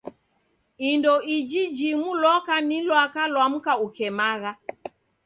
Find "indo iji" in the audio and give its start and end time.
0.91-1.63